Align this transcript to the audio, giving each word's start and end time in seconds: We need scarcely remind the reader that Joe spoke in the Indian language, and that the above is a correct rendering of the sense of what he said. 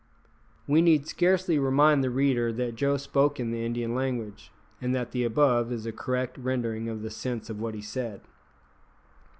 We 0.65 0.81
need 0.81 1.05
scarcely 1.05 1.59
remind 1.59 2.03
the 2.03 2.09
reader 2.09 2.51
that 2.53 2.73
Joe 2.73 2.97
spoke 2.97 3.39
in 3.39 3.51
the 3.51 3.63
Indian 3.63 3.93
language, 3.93 4.51
and 4.81 4.95
that 4.95 5.11
the 5.11 5.23
above 5.23 5.71
is 5.71 5.85
a 5.85 5.91
correct 5.91 6.39
rendering 6.39 6.89
of 6.89 7.03
the 7.03 7.11
sense 7.11 7.51
of 7.51 7.59
what 7.59 7.75
he 7.75 7.83
said. 7.83 8.21